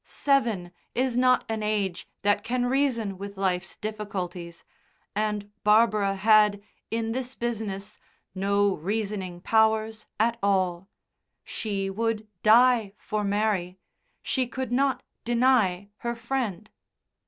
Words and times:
Seven 0.03 0.71
is 0.95 1.15
not 1.15 1.43
an 1.47 1.61
age 1.61 2.09
that 2.23 2.43
can 2.43 2.65
reason 2.65 3.19
with 3.19 3.37
life's 3.37 3.75
difficulties, 3.75 4.63
and 5.15 5.51
Barbara 5.63 6.15
had, 6.15 6.59
in 6.89 7.11
this 7.11 7.35
business, 7.35 7.99
no 8.33 8.73
reasoning 8.73 9.41
powers 9.41 10.07
at 10.19 10.39
all. 10.41 10.89
She 11.43 11.87
would 11.91 12.25
die 12.41 12.93
for 12.97 13.23
Mary; 13.23 13.77
she 14.23 14.47
could 14.47 14.71
not 14.71 15.03
deny 15.23 15.89
her 15.97 16.15
Friend. 16.15 16.67